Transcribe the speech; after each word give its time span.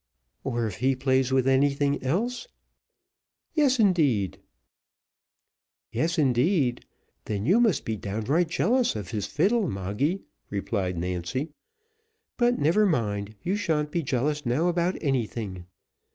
"Or 0.43 0.65
if 0.65 0.77
he 0.77 0.95
plays 0.95 1.31
with 1.31 1.47
anything 1.47 2.01
else?" 2.03 2.47
"Yes, 3.53 3.79
indeed." 3.79 4.39
"Yes, 5.91 6.17
indeed! 6.17 6.87
then 7.25 7.45
you 7.45 7.59
must 7.59 7.85
be 7.85 7.97
downright 7.97 8.49
jealous 8.49 8.95
of 8.95 9.11
his 9.11 9.27
fiddle, 9.27 9.69
Moggy," 9.69 10.23
replied 10.49 10.97
Nancy; 10.97 11.51
"but 12.35 12.57
never 12.57 12.87
mind, 12.87 13.35
you 13.43 13.55
sha'n't 13.55 13.91
be 13.91 14.01
jealous 14.01 14.43
now 14.43 14.69
about 14.69 14.99
nothing. 15.03 15.67